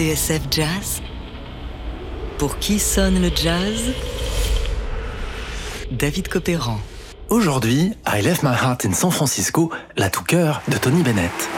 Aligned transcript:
TSF 0.00 0.40
Jazz 0.50 1.02
Pour 2.38 2.58
qui 2.58 2.78
sonne 2.78 3.20
le 3.20 3.28
jazz? 3.28 3.92
David 5.90 6.28
Copéran. 6.28 6.80
Aujourd'hui, 7.28 7.92
I 8.06 8.22
Left 8.22 8.42
My 8.42 8.54
Heart 8.54 8.86
in 8.86 8.94
San 8.94 9.10
Francisco, 9.10 9.70
la 9.98 10.08
tout 10.08 10.24
cœur 10.24 10.62
de 10.68 10.78
Tony 10.78 11.02
Bennett. 11.02 11.50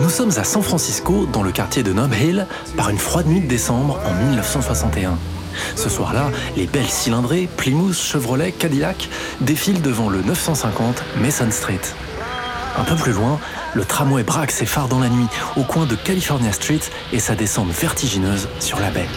Nous 0.00 0.08
sommes 0.08 0.30
à 0.38 0.44
San 0.44 0.62
Francisco, 0.62 1.26
dans 1.30 1.42
le 1.42 1.52
quartier 1.52 1.82
de 1.82 1.92
Nob 1.92 2.14
Hill, 2.14 2.46
par 2.78 2.88
une 2.88 2.96
froide 2.96 3.26
nuit 3.26 3.40
de 3.40 3.46
décembre 3.46 4.00
en 4.06 4.14
1961. 4.14 5.18
Ce 5.76 5.90
soir-là, 5.90 6.30
les 6.56 6.66
belles 6.66 6.88
cylindrées, 6.88 7.46
Plymouth, 7.58 7.94
Chevrolet, 7.94 8.52
Cadillac 8.52 9.10
défilent 9.42 9.82
devant 9.82 10.08
le 10.08 10.22
950 10.22 11.02
Mason 11.20 11.50
Street. 11.50 11.80
Un 12.76 12.84
peu 12.84 12.96
plus 12.96 13.12
loin, 13.12 13.38
le 13.74 13.84
tramway 13.84 14.24
braque 14.24 14.50
ses 14.50 14.66
phares 14.66 14.88
dans 14.88 14.98
la 14.98 15.08
nuit 15.08 15.28
au 15.56 15.62
coin 15.62 15.86
de 15.86 15.94
California 15.94 16.52
Street 16.52 16.80
et 17.12 17.20
sa 17.20 17.34
descente 17.36 17.70
vertigineuse 17.70 18.48
sur 18.58 18.80
la 18.80 18.90
baie. 18.90 19.08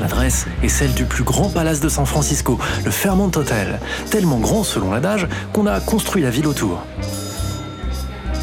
L'adresse 0.00 0.46
est 0.62 0.68
celle 0.68 0.94
du 0.94 1.04
plus 1.04 1.24
grand 1.24 1.48
palace 1.48 1.80
de 1.80 1.88
San 1.88 2.06
Francisco, 2.06 2.58
le 2.84 2.90
Fairmont 2.90 3.30
Hotel, 3.34 3.80
tellement 4.10 4.38
grand 4.38 4.64
selon 4.64 4.90
l'adage 4.90 5.28
qu'on 5.52 5.66
a 5.66 5.80
construit 5.80 6.22
la 6.22 6.30
ville 6.30 6.46
autour. 6.46 6.84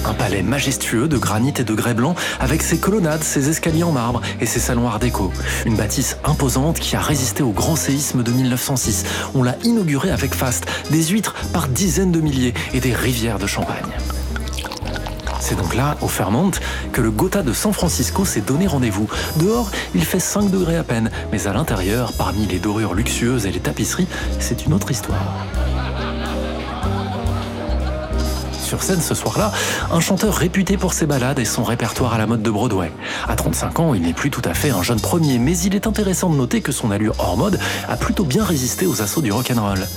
Un 0.06 0.14
palais 0.14 0.42
majestueux 0.42 1.08
de 1.08 1.18
granit 1.18 1.54
et 1.60 1.64
de 1.64 1.74
grès 1.74 1.94
blanc 1.94 2.16
avec 2.40 2.62
ses 2.62 2.78
colonnades, 2.78 3.24
ses 3.24 3.50
escaliers 3.50 3.84
en 3.84 3.92
marbre 3.92 4.22
et 4.40 4.46
ses 4.46 4.60
salons 4.60 4.88
art 4.88 5.00
déco. 5.00 5.32
Une 5.66 5.76
bâtisse 5.76 6.18
imposante 6.24 6.80
qui 6.80 6.96
a 6.96 7.02
résisté 7.02 7.44
au 7.44 7.52
grand 7.52 7.76
séisme 7.76 8.24
de 8.24 8.32
1906. 8.32 9.06
On 9.36 9.44
l'a 9.44 9.56
inauguré 9.64 10.12
avec 10.12 10.34
faste, 10.34 10.66
des 10.92 11.04
huîtres 11.08 11.36
par 11.54 11.68
dizaines 11.68 12.12
de 12.12 12.22
milliers 12.22 12.54
et 12.74 12.80
des 12.80 12.94
rivières 12.94 13.40
de 13.40 13.48
champagne. 13.48 13.92
C'est 15.40 15.56
donc 15.56 15.74
là, 15.76 15.98
au 16.02 16.08
Fairmont, 16.08 16.52
que 16.92 17.02
le 17.02 17.12
Gotha 17.12 17.42
de 17.42 17.54
San 17.54 17.74
Francisco 17.74 18.26
s'est 18.26 18.42
donné 18.42 18.68
rendez-vous. 18.68 19.08
Dehors, 19.38 19.72
il 19.96 20.04
fait 20.04 20.20
5 20.20 20.52
degrés 20.52 20.78
à 20.78 20.84
peine, 20.84 21.10
mais 21.32 21.48
à 21.48 21.54
l'intérieur, 21.54 22.14
parmi 22.14 22.46
les 22.46 22.60
dorures 22.60 22.94
luxueuses 22.94 23.46
et 23.46 23.52
les 23.52 23.60
tapisseries, 23.60 24.08
c'est 24.40 24.66
une 24.66 24.74
autre 24.74 24.92
histoire. 24.92 25.46
Sur 28.70 28.84
scène 28.84 29.02
ce 29.02 29.16
soir-là, 29.16 29.52
un 29.92 30.00
chanteur 30.00 30.36
réputé 30.36 30.78
pour 30.78 30.94
ses 30.94 31.08
ballades 31.08 31.40
et 31.40 31.46
son 31.46 31.64
répertoire 31.64 32.14
à 32.14 32.20
la 32.20 32.28
mode 32.28 32.44
de 32.44 32.52
Broadway. 32.52 32.92
À 33.28 33.36
35 33.36 33.80
ans, 33.80 33.94
il 33.96 34.04
n'est 34.04 34.14
plus 34.14 34.30
tout 34.30 34.44
à 34.46 34.54
fait 34.54 34.70
un 34.70 34.84
jeune 34.84 35.00
premier, 35.00 35.40
mais 35.40 35.58
il 35.58 35.74
est 35.74 35.88
intéressant 35.88 36.30
de 36.30 36.36
noter 36.36 36.62
que 36.62 36.72
son 36.72 36.92
allure 36.92 37.16
hors 37.18 37.36
mode 37.36 37.60
a 37.88 37.98
plutôt 37.98 38.26
bien 38.26 38.44
résisté 38.44 38.86
aux 38.86 39.02
assauts 39.02 39.24
du 39.24 39.32
rock'n'roll. 39.32 39.88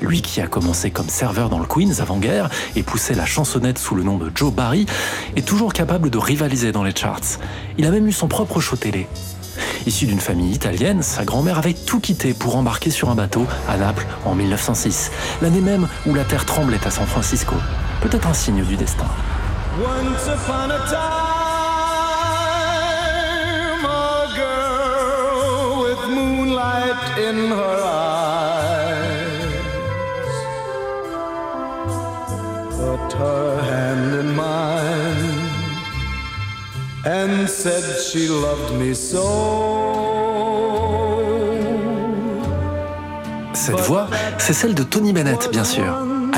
Lui 0.00 0.22
qui 0.22 0.40
a 0.40 0.46
commencé 0.46 0.92
comme 0.92 1.08
serveur 1.08 1.48
dans 1.48 1.58
le 1.58 1.66
Queens 1.66 1.98
avant-guerre 1.98 2.48
et 2.76 2.84
poussé 2.84 3.14
la 3.14 3.26
chansonnette 3.26 3.80
sous 3.80 3.96
le 3.96 4.04
nom 4.04 4.16
de 4.16 4.30
Joe 4.32 4.52
Barry, 4.52 4.86
est 5.34 5.44
toujours 5.44 5.72
capable 5.72 6.08
de 6.08 6.18
rivaliser 6.18 6.70
dans 6.70 6.84
les 6.84 6.94
charts. 6.94 7.40
Il 7.78 7.86
a 7.86 7.90
même 7.90 8.06
eu 8.06 8.12
son 8.12 8.28
propre 8.28 8.60
show 8.60 8.76
télé. 8.76 9.08
Issu 9.86 10.06
d'une 10.06 10.20
famille 10.20 10.52
italienne, 10.52 11.02
sa 11.02 11.24
grand-mère 11.24 11.58
avait 11.58 11.74
tout 11.74 11.98
quitté 11.98 12.32
pour 12.32 12.54
embarquer 12.54 12.90
sur 12.90 13.10
un 13.10 13.16
bateau 13.16 13.44
à 13.68 13.76
Naples 13.76 14.06
en 14.24 14.36
1906, 14.36 15.10
l'année 15.42 15.60
même 15.60 15.88
où 16.06 16.14
la 16.14 16.22
terre 16.22 16.46
tremblait 16.46 16.86
à 16.86 16.92
San 16.92 17.06
Francisco. 17.06 17.56
Peut-être 18.00 18.26
un 18.26 18.34
signe 18.34 18.64
du 18.64 18.76
destin. 18.76 19.06
Once 19.78 20.26
upon 20.26 20.70
a 20.70 20.78
time, 20.90 21.40
a 23.84 24.26
girl 24.36 25.82
with 25.84 26.02
moonlight 26.08 26.96
in 27.18 27.50
her 27.50 27.78
eyes 27.84 28.30
put 32.70 33.12
her 33.18 33.62
hand 33.62 34.14
in 34.20 34.34
mine 34.34 35.50
and 37.04 37.48
said 37.48 37.84
she 38.00 38.28
loved 38.28 38.72
me 38.78 38.94
so. 38.94 39.70
Cette 43.52 43.80
voix, 43.80 44.08
c'est 44.38 44.54
celle 44.54 44.74
de 44.74 44.82
Tony 44.82 45.12
Bennett, 45.12 45.50
bien 45.52 45.64
sûr. 45.64 45.84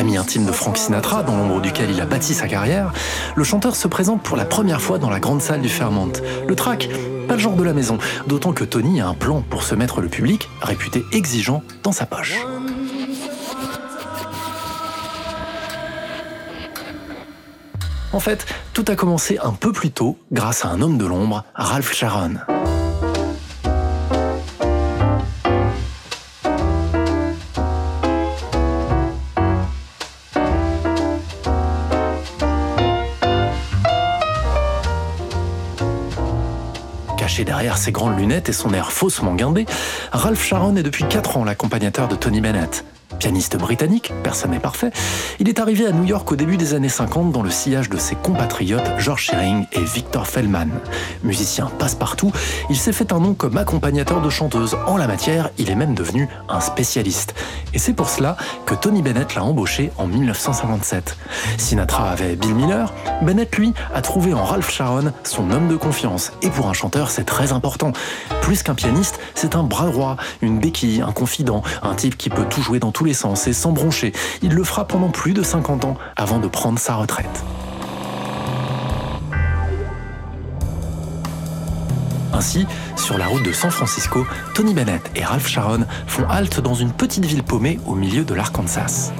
Ami 0.02 0.16
intime 0.16 0.46
de 0.46 0.50
Frank 0.50 0.76
Sinatra, 0.78 1.22
dans 1.22 1.36
l'ombre 1.36 1.60
duquel 1.60 1.88
il 1.92 2.00
a 2.00 2.06
bâti 2.06 2.34
sa 2.34 2.48
carrière, 2.48 2.92
le 3.36 3.44
chanteur 3.44 3.76
se 3.76 3.86
présente 3.86 4.20
pour 4.20 4.36
la 4.36 4.44
première 4.44 4.80
fois 4.80 4.98
dans 4.98 5.08
la 5.08 5.20
grande 5.20 5.40
salle 5.40 5.60
du 5.60 5.68
Fairmont. 5.68 6.10
Le 6.48 6.56
track, 6.56 6.88
pas 7.28 7.34
le 7.34 7.38
genre 7.38 7.54
de 7.54 7.62
la 7.62 7.72
maison, 7.72 7.98
d'autant 8.26 8.52
que 8.52 8.64
Tony 8.64 9.00
a 9.00 9.06
un 9.06 9.14
plan 9.14 9.42
pour 9.48 9.62
se 9.62 9.76
mettre 9.76 10.00
le 10.00 10.08
public, 10.08 10.48
réputé 10.60 11.04
exigeant, 11.12 11.62
dans 11.84 11.92
sa 11.92 12.04
poche. 12.04 12.44
En 18.12 18.18
fait, 18.18 18.44
tout 18.72 18.84
a 18.88 18.96
commencé 18.96 19.38
un 19.40 19.52
peu 19.52 19.70
plus 19.70 19.92
tôt 19.92 20.18
grâce 20.32 20.64
à 20.64 20.68
un 20.70 20.82
homme 20.82 20.98
de 20.98 21.06
l'ombre, 21.06 21.44
Ralph 21.54 21.94
Sharon. 21.94 22.38
Derrière 37.62 37.78
ses 37.78 37.92
grandes 37.92 38.18
lunettes 38.18 38.48
et 38.48 38.52
son 38.52 38.74
air 38.74 38.90
faussement 38.90 39.36
guindé, 39.36 39.66
Ralph 40.10 40.44
Sharon 40.44 40.74
est 40.74 40.82
depuis 40.82 41.04
4 41.04 41.36
ans 41.36 41.44
l'accompagnateur 41.44 42.08
de 42.08 42.16
Tony 42.16 42.40
Bennett. 42.40 42.84
Pianiste 43.22 43.56
britannique, 43.56 44.12
personne 44.24 44.50
n'est 44.50 44.58
parfait, 44.58 44.90
il 45.38 45.48
est 45.48 45.60
arrivé 45.60 45.86
à 45.86 45.92
New 45.92 46.02
York 46.02 46.32
au 46.32 46.34
début 46.34 46.56
des 46.56 46.74
années 46.74 46.88
50 46.88 47.30
dans 47.30 47.44
le 47.44 47.50
sillage 47.50 47.88
de 47.88 47.96
ses 47.96 48.16
compatriotes 48.16 48.82
George 48.98 49.22
Shearing 49.22 49.64
et 49.70 49.84
Victor 49.84 50.26
Feldman. 50.26 50.70
Musicien 51.22 51.70
passe-partout, 51.78 52.32
il 52.68 52.74
s'est 52.74 52.92
fait 52.92 53.12
un 53.12 53.20
nom 53.20 53.34
comme 53.34 53.56
accompagnateur 53.58 54.22
de 54.22 54.28
chanteuses. 54.28 54.76
En 54.88 54.96
la 54.96 55.06
matière, 55.06 55.50
il 55.56 55.70
est 55.70 55.76
même 55.76 55.94
devenu 55.94 56.28
un 56.48 56.58
spécialiste. 56.58 57.36
Et 57.74 57.78
c'est 57.78 57.92
pour 57.92 58.08
cela 58.08 58.36
que 58.66 58.74
Tony 58.74 59.02
Bennett 59.02 59.36
l'a 59.36 59.44
embauché 59.44 59.92
en 59.98 60.08
1957. 60.08 61.16
Sinatra 61.58 62.10
avait 62.10 62.34
Bill 62.34 62.56
Miller, 62.56 62.92
Bennett 63.22 63.56
lui 63.56 63.72
a 63.94 64.02
trouvé 64.02 64.34
en 64.34 64.42
Ralph 64.42 64.68
Sharon 64.68 65.12
son 65.22 65.52
homme 65.52 65.68
de 65.68 65.76
confiance. 65.76 66.32
Et 66.42 66.50
pour 66.50 66.68
un 66.68 66.72
chanteur, 66.72 67.08
c'est 67.08 67.22
très 67.22 67.52
important. 67.52 67.92
Plus 68.40 68.64
qu'un 68.64 68.74
pianiste, 68.74 69.20
c'est 69.36 69.54
un 69.54 69.62
bras 69.62 69.86
droit, 69.86 70.16
une 70.40 70.58
béquille, 70.58 71.02
un 71.02 71.12
confident, 71.12 71.62
un 71.84 71.94
type 71.94 72.18
qui 72.18 72.28
peut 72.28 72.46
tout 72.50 72.62
jouer 72.62 72.80
dans 72.80 72.90
tous 72.90 73.04
les 73.04 73.11
et 73.12 73.52
sans 73.52 73.72
broncher. 73.72 74.12
Il 74.42 74.52
le 74.52 74.64
fera 74.64 74.86
pendant 74.86 75.10
plus 75.10 75.32
de 75.32 75.42
50 75.42 75.84
ans 75.84 75.96
avant 76.16 76.38
de 76.38 76.48
prendre 76.48 76.78
sa 76.78 76.94
retraite. 76.94 77.44
Ainsi, 82.32 82.66
sur 82.96 83.18
la 83.18 83.26
route 83.26 83.44
de 83.44 83.52
San 83.52 83.70
Francisco, 83.70 84.26
Tony 84.54 84.74
Bennett 84.74 85.02
et 85.14 85.22
Ralph 85.22 85.46
Sharon 85.46 85.84
font 86.06 86.28
halte 86.28 86.60
dans 86.60 86.74
une 86.74 86.90
petite 86.90 87.24
ville 87.24 87.42
paumée 87.42 87.78
au 87.86 87.94
milieu 87.94 88.24
de 88.24 88.34
l'Arkansas. 88.34 89.12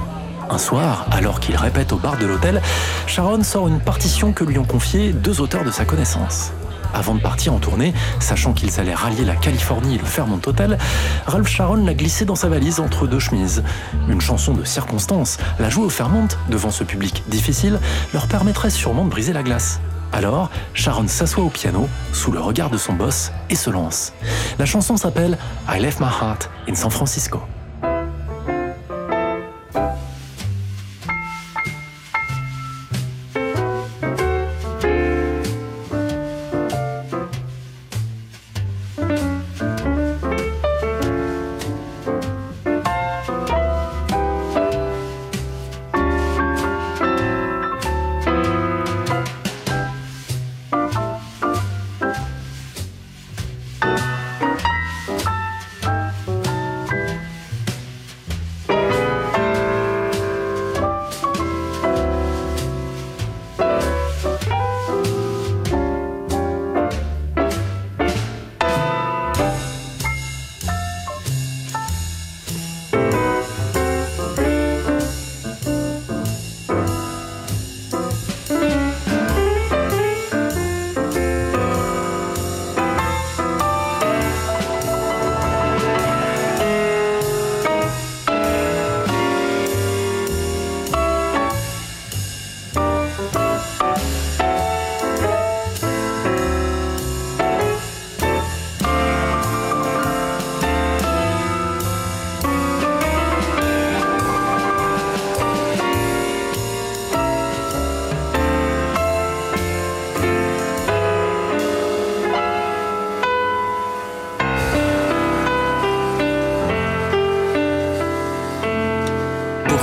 Un 0.50 0.59
soir, 0.59 1.06
alors 1.11 1.39
qu'il 1.41 1.56
répète 1.56 1.93
au 1.93 1.97
bar 1.97 2.17
de 2.19 2.27
l'hôtel, 2.27 2.61
Sharon 3.06 3.43
sort 3.43 3.69
une 3.69 3.81
partition 3.81 4.33
que 4.33 4.44
lui 4.44 4.59
ont 4.59 4.65
confiée 4.65 5.12
deux 5.12 5.41
auteurs 5.41 5.65
de 5.65 5.71
sa 5.71 5.85
connaissance. 5.85 6.53
Avant 6.94 7.15
de 7.15 7.21
partir 7.21 7.55
en 7.55 7.59
tournée, 7.59 7.94
sachant 8.21 8.53
qu'ils 8.53 8.81
allaient 8.81 8.94
rallier 8.94 9.25
la 9.25 9.37
Californie 9.37 9.94
et 9.94 9.99
le 9.99 10.05
Fairmont 10.05 10.41
Hotel, 10.47 10.79
Ralph 11.27 11.49
Sharon 11.49 11.85
l'a 11.85 11.94
glissé 11.94 12.25
dans 12.25 12.35
sa 12.35 12.49
valise 12.49 12.81
entre 12.81 13.06
deux 13.06 13.19
chemises. 13.19 13.62
Une 14.09 14.21
chanson 14.21 14.53
de 14.53 14.65
circonstance, 14.65 15.39
la 15.59 15.71
jouer 15.71 15.85
au 15.85 15.91
Fairmont, 15.91 16.29
devant 16.49 16.71
ce 16.71 16.85
public 16.85 17.23
difficile, 17.29 17.79
leur 18.12 18.27
permettrait 18.27 18.71
sûrement 18.71 19.05
de 19.05 19.11
briser 19.11 19.33
la 19.33 19.43
glace. 19.43 19.81
Alors, 20.12 20.50
Sharon 20.75 21.09
s'assoit 21.09 21.43
au 21.43 21.49
piano, 21.49 21.89
sous 22.12 22.33
le 22.33 22.41
regard 22.41 22.69
de 22.69 22.77
son 22.77 22.93
boss, 22.93 23.33
et 23.49 23.55
se 23.55 23.71
lance. 23.71 24.12
La 24.59 24.67
chanson 24.67 24.97
s'appelle 24.97 25.39
I 25.69 25.81
Left 25.81 26.00
My 26.00 26.06
Heart 26.06 26.50
in 26.69 26.75
San 26.75 26.91
Francisco. 26.91 27.41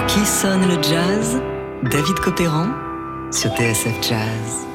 Qui 0.10 0.26
sonne 0.26 0.68
le 0.68 0.82
jazz? 0.82 1.40
David 1.84 2.20
Copéran 2.20 2.70
sur 3.32 3.52
TSF 3.56 3.94
Jazz. 4.02 4.66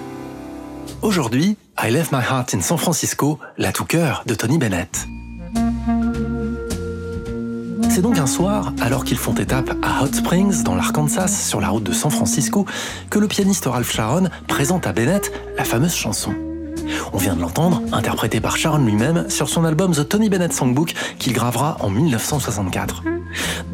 Aujourd'hui, 1.02 1.56
I 1.82 1.90
Left 1.90 2.12
My 2.12 2.20
Heart 2.20 2.54
in 2.54 2.60
San 2.60 2.78
Francisco, 2.78 3.40
la 3.58 3.72
tout 3.72 3.84
cœur 3.84 4.22
de 4.26 4.34
Tony 4.36 4.58
Bennett. 4.58 5.08
C'est 7.90 8.00
donc 8.00 8.16
un 8.18 8.28
soir, 8.28 8.72
alors 8.80 9.02
qu'ils 9.02 9.18
font 9.18 9.34
étape 9.34 9.72
à 9.82 10.04
Hot 10.04 10.12
Springs, 10.12 10.62
dans 10.62 10.76
l'Arkansas, 10.76 11.26
sur 11.26 11.60
la 11.60 11.68
route 11.68 11.84
de 11.84 11.92
San 11.92 12.12
Francisco, 12.12 12.64
que 13.10 13.18
le 13.18 13.26
pianiste 13.26 13.66
Ralph 13.66 13.90
Sharon 13.90 14.28
présente 14.46 14.86
à 14.86 14.92
Bennett 14.92 15.32
la 15.58 15.64
fameuse 15.64 15.94
chanson. 15.94 16.32
On 17.12 17.18
vient 17.18 17.34
de 17.34 17.40
l'entendre, 17.40 17.82
interprétée 17.92 18.40
par 18.40 18.56
Sharon 18.56 18.84
lui-même, 18.84 19.28
sur 19.28 19.48
son 19.48 19.64
album 19.64 19.94
The 19.94 20.08
Tony 20.08 20.28
Bennett 20.28 20.52
Songbook 20.52 20.94
qu'il 21.18 21.32
gravera 21.32 21.76
en 21.80 21.90
1964. 21.90 23.02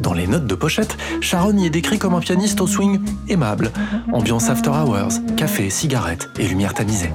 Dans 0.01 0.13
les 0.13 0.27
notes 0.27 0.47
de 0.47 0.55
pochette, 0.55 0.97
Sharon 1.21 1.57
y 1.57 1.65
est 1.65 1.69
décrit 1.69 1.99
comme 1.99 2.13
un 2.13 2.19
pianiste 2.19 2.61
au 2.61 2.67
swing 2.67 2.99
aimable, 3.29 3.71
ambiance 4.13 4.49
after 4.49 4.69
hours, 4.69 5.19
café, 5.37 5.69
cigarettes 5.69 6.29
et 6.39 6.47
lumière 6.47 6.73
tamisée. 6.73 7.11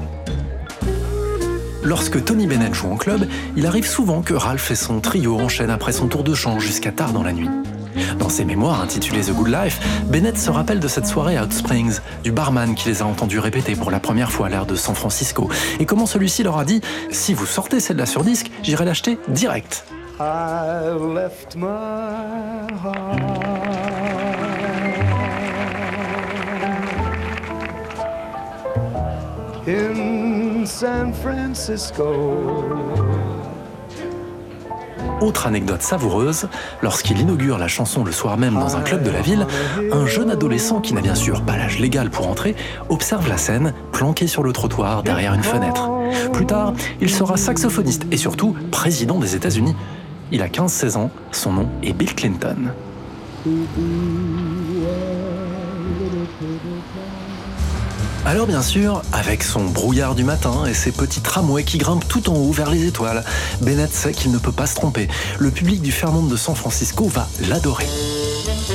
Lorsque 1.83 2.25
Tony 2.25 2.47
Bennett 2.49 2.75
joue 2.75 2.91
en 2.91 2.97
club, 2.97 3.29
il 3.57 3.65
arrive 3.65 3.87
souvent 3.87 4.21
que 4.21 4.35
Ralph 4.35 4.71
et 4.73 4.75
son 4.75 5.01
trio 5.01 5.39
enchaînent 5.39 5.71
après 5.71 5.93
son 5.93 6.09
tour 6.09 6.25
de 6.25 6.35
chant 6.35 6.59
jusqu'à 6.59 6.91
tard 6.91 7.13
dans 7.13 7.23
la 7.23 7.33
nuit. 7.33 7.49
Dans 8.19 8.29
ses 8.29 8.45
mémoires 8.45 8.81
intitulées 8.81 9.23
The 9.23 9.31
Good 9.31 9.49
Life, 9.49 9.81
Bennett 10.11 10.37
se 10.37 10.51
rappelle 10.51 10.81
de 10.81 10.89
cette 10.89 11.07
soirée 11.07 11.37
à 11.37 11.45
Hot 11.45 11.51
Springs, 11.51 12.01
du 12.25 12.33
barman 12.33 12.75
qui 12.75 12.89
les 12.89 13.03
a 13.03 13.07
entendus 13.07 13.39
répéter 13.39 13.77
pour 13.77 13.91
la 13.91 14.01
première 14.01 14.33
fois 14.33 14.47
à 14.47 14.51
l'air 14.51 14.67
de 14.67 14.75
San 14.75 14.95
Francisco, 14.95 15.49
et 15.79 15.87
comment 15.87 16.07
celui-ci 16.07 16.43
leur 16.43 16.59
a 16.59 16.65
dit 16.65 16.81
Si 17.11 17.35
vous 17.35 17.47
sortez 17.47 17.81
celle-là 17.81 18.07
sur 18.07 18.25
disque, 18.25 18.51
j'irai 18.63 18.85
l'acheter 18.85 19.19
direct. 19.29 19.85
I've 20.19 21.03
left 21.03 21.57
my 21.57 21.67
heart 22.83 23.21
in 29.67 30.65
San 30.65 31.13
Francisco. 31.13 32.65
Autre 35.21 35.47
anecdote 35.47 35.83
savoureuse, 35.83 36.49
lorsqu'il 36.81 37.21
inaugure 37.21 37.59
la 37.59 37.69
chanson 37.69 38.03
le 38.03 38.13
soir 38.13 38.39
même 38.39 38.55
dans 38.55 38.77
un 38.77 38.81
club 38.81 39.03
de 39.03 39.11
la 39.11 39.21
ville, 39.21 39.47
un 39.93 40.07
jeune 40.07 40.31
adolescent 40.31 40.81
qui 40.81 40.95
n'a 40.95 41.03
bien 41.03 41.15
sûr 41.15 41.43
pas 41.43 41.59
l'âge 41.59 41.79
légal 41.79 42.09
pour 42.09 42.27
entrer 42.29 42.57
observe 42.89 43.29
la 43.29 43.37
scène, 43.37 43.75
planqué 43.93 44.29
sur 44.29 44.43
le 44.43 44.55
trottoir 44.55 45.03
derrière 45.03 45.35
une 45.35 45.43
fenêtre. 45.43 45.91
Plus 46.33 46.47
tard, 46.47 46.73
il 47.03 47.11
sera 47.11 47.37
saxophoniste 47.37 48.07
et 48.11 48.17
surtout 48.17 48.57
président 48.71 49.19
des 49.19 49.37
États-Unis. 49.37 49.75
Il 50.33 50.43
a 50.43 50.49
15-16 50.49 50.97
ans, 50.97 51.11
son 51.31 51.53
nom 51.53 51.69
est 51.85 51.93
Bill 51.93 52.15
Clinton. 52.15 52.57
Alors 58.25 58.49
bien 58.49 58.63
sûr, 58.63 59.03
avec 59.13 59.45
son 59.45 59.67
brouillard 59.67 60.17
du 60.17 60.25
matin 60.25 60.67
et 60.67 60.75
ses 60.75 60.91
petits 60.91 61.21
tramways 61.21 61.63
qui 61.63 61.79
grimpent 61.79 62.09
tout 62.09 62.29
en 62.29 62.35
haut 62.35 62.51
vers 62.51 62.71
les 62.71 62.87
étoiles, 62.87 63.25
Bennett 63.61 63.93
sait 63.93 64.13
qu'il 64.13 64.33
ne 64.33 64.39
peut 64.39 64.51
pas 64.51 64.67
se 64.67 64.75
tromper. 64.75 65.07
Le 65.39 65.53
public 65.53 65.81
du 65.81 65.93
Fairmont 65.93 66.25
de 66.25 66.37
San 66.37 66.57
Francisco 66.57 67.05
va 67.07 67.29
l'adorer. 67.49 67.87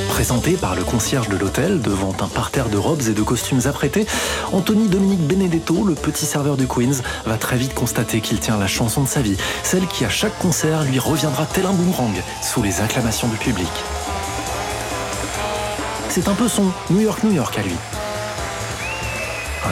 Présenté 0.08 0.52
par 0.52 0.74
le 0.74 0.84
concierge 0.84 1.28
de 1.28 1.36
l'hôtel 1.36 1.80
devant 1.80 2.14
un 2.20 2.28
parterre 2.28 2.68
de 2.68 2.76
robes 2.76 3.02
et 3.08 3.12
de 3.12 3.22
costumes 3.22 3.62
apprêtés, 3.64 4.06
Anthony 4.52 4.88
Dominique 4.88 5.26
Benedetto, 5.26 5.84
le 5.84 5.94
petit 5.94 6.26
serveur 6.26 6.56
du 6.56 6.66
Queens, 6.66 7.02
va 7.24 7.36
très 7.36 7.56
vite 7.56 7.74
constater 7.74 8.20
qu'il 8.20 8.38
tient 8.38 8.58
la 8.58 8.66
chanson 8.66 9.02
de 9.02 9.08
sa 9.08 9.22
vie, 9.22 9.36
celle 9.62 9.86
qui 9.86 10.04
à 10.04 10.10
chaque 10.10 10.38
concert 10.38 10.84
lui 10.84 10.98
reviendra 10.98 11.46
tel 11.46 11.66
un 11.66 11.72
boomerang 11.72 12.14
sous 12.42 12.62
les 12.62 12.80
acclamations 12.80 13.28
du 13.28 13.36
public. 13.36 13.72
C'est 16.08 16.28
un 16.28 16.34
peu 16.34 16.48
son 16.48 16.64
New 16.90 17.00
York 17.00 17.24
New 17.24 17.32
York 17.32 17.58
à 17.58 17.62
lui. 17.62 17.76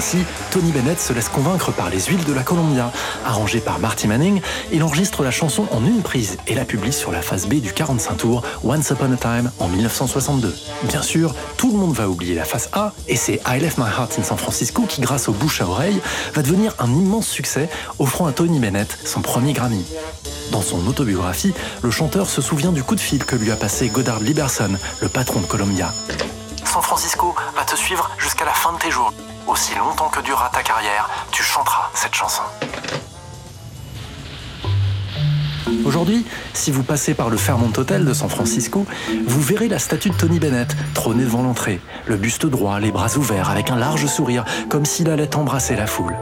Ainsi, 0.01 0.25
Tony 0.51 0.73
Bennett 0.73 0.99
se 0.99 1.13
laisse 1.13 1.29
convaincre 1.29 1.73
par 1.73 1.91
les 1.91 2.01
huiles 2.01 2.25
de 2.25 2.33
la 2.33 2.43
Columbia. 2.43 2.91
Arrangé 3.27 3.61
par 3.61 3.79
Marty 3.81 4.09
Manning, 4.09 4.41
il 4.73 4.83
enregistre 4.83 5.23
la 5.23 5.31
chanson 5.31 5.67
en 5.73 5.85
une 5.85 6.01
prise 6.01 6.39
et 6.47 6.55
la 6.55 6.65
publie 6.65 6.91
sur 6.91 7.13
la 7.13 7.21
phase 7.21 7.47
B 7.47 7.57
du 7.57 7.75
45 7.75 8.17
tours 8.17 8.43
Once 8.65 8.89
Upon 8.89 9.13
a 9.13 9.17
Time 9.19 9.51
en 9.59 9.69
1962. 9.69 10.57
Bien 10.85 11.03
sûr, 11.03 11.35
tout 11.59 11.71
le 11.71 11.77
monde 11.77 11.93
va 11.93 12.09
oublier 12.09 12.35
la 12.35 12.47
phase 12.47 12.71
A 12.73 12.95
et 13.09 13.17
c'est 13.17 13.43
I 13.47 13.61
Left 13.61 13.77
My 13.77 13.91
Heart 13.95 14.19
in 14.19 14.23
San 14.23 14.39
Francisco 14.39 14.85
qui, 14.89 15.03
grâce 15.03 15.29
au 15.29 15.33
bouche 15.33 15.61
à 15.61 15.67
oreille, 15.67 16.01
va 16.33 16.41
devenir 16.41 16.75
un 16.79 16.89
immense 16.89 17.29
succès, 17.29 17.69
offrant 17.99 18.27
à 18.27 18.33
Tony 18.33 18.59
Bennett 18.59 18.97
son 19.05 19.21
premier 19.21 19.53
Grammy. 19.53 19.85
Dans 20.51 20.63
son 20.63 20.87
autobiographie, 20.87 21.53
le 21.83 21.91
chanteur 21.91 22.31
se 22.31 22.41
souvient 22.41 22.73
du 22.73 22.83
coup 22.83 22.95
de 22.95 23.01
fil 23.01 23.23
que 23.27 23.37
lui 23.37 23.51
a 23.51 23.57
passé 23.57 23.89
Goddard 23.89 24.21
Liberson, 24.21 24.71
le 25.03 25.09
patron 25.11 25.41
de 25.41 25.47
Columbia. 25.47 25.93
San 26.65 26.81
Francisco 26.81 27.35
te 27.71 27.77
suivre 27.77 28.11
jusqu'à 28.19 28.45
la 28.45 28.53
fin 28.53 28.73
de 28.73 28.79
tes 28.79 28.91
jours. 28.91 29.13
Aussi 29.47 29.77
longtemps 29.77 30.09
que 30.09 30.21
durera 30.21 30.51
ta 30.53 30.63
carrière, 30.63 31.09
tu 31.31 31.43
chanteras 31.45 31.89
cette 31.95 32.15
chanson. 32.15 32.43
Aujourd'hui, 35.85 36.27
si 36.53 36.73
vous 36.73 36.83
passez 36.83 37.15
par 37.15 37.31
le 37.31 37.37
Fairmont 37.37 37.73
Hotel 37.77 38.05
de 38.05 38.13
San 38.13 38.29
Francisco, 38.29 38.87
vous 39.25 39.41
verrez 39.41 39.69
la 39.69 39.79
statue 39.79 40.11
de 40.11 40.17
Tony 40.17 40.41
Bennett 40.41 40.75
trôner 40.95 41.23
devant 41.23 41.43
l'entrée, 41.43 41.81
le 42.07 42.17
buste 42.17 42.45
droit, 42.45 42.81
les 42.81 42.91
bras 42.91 43.17
ouverts, 43.17 43.51
avec 43.51 43.71
un 43.71 43.77
large 43.77 44.07
sourire, 44.07 44.45
comme 44.69 44.85
s'il 44.85 45.09
allait 45.09 45.37
embrasser 45.37 45.77
la 45.77 45.87
foule. 45.87 46.17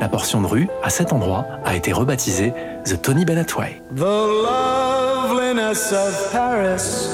La 0.00 0.08
portion 0.08 0.40
de 0.40 0.46
rue, 0.46 0.68
à 0.82 0.88
cet 0.88 1.12
endroit, 1.12 1.46
a 1.66 1.76
été 1.76 1.92
rebaptisée 1.92 2.54
The 2.86 3.00
Tony 3.00 3.26
Bennett 3.26 3.54
Way. 3.56 3.82
The 3.94 4.00
loveliness 4.00 5.92
of 5.92 6.32
Paris 6.32 7.13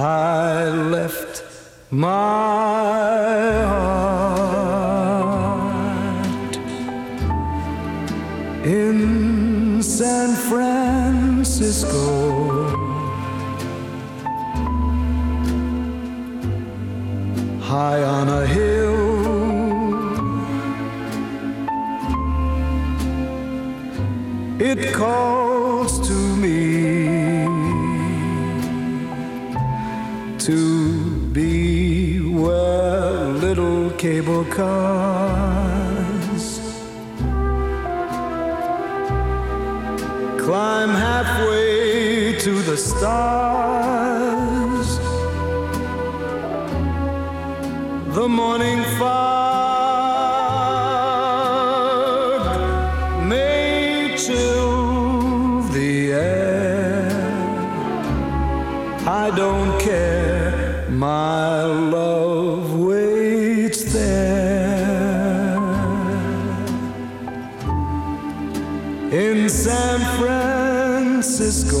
I 0.00 0.64
left 0.70 1.44
my 1.90 2.08
heart 3.68 4.16
in 8.64 9.82
San 9.82 10.34
Francisco. 10.48 11.90
High 17.60 18.02
on 18.02 18.28
a 18.28 18.46
hill, 18.46 19.00
it 24.58 24.94
calls 24.94 25.39
cable 34.40 34.54
cars 34.54 36.00
climb 40.38 40.90
halfway 40.90 42.38
to 42.38 42.62
the 42.62 42.76
stars. 42.76 44.18
The 48.14 48.28
morning 48.28 48.84
fog 48.98 49.20
may 53.28 54.14
chill 54.16 55.62
the 55.72 56.12
air. 56.12 57.10
I 59.06 59.30
don't 59.36 59.80
care, 59.80 60.86
my 60.90 61.64
love 61.64 62.29
Francisco. 71.20 71.76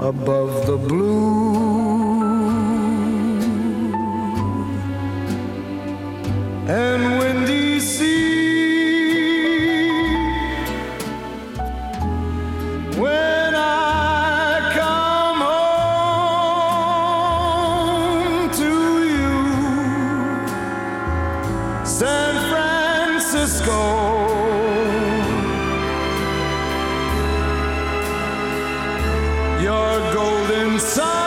Above 0.00 0.66
the 0.66 0.76
blue 0.76 1.29
sun. 30.80 31.19